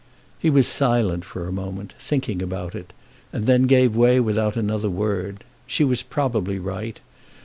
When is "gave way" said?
3.67-4.19